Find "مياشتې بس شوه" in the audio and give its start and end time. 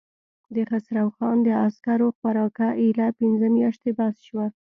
3.55-4.45